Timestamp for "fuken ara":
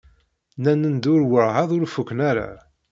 1.93-2.49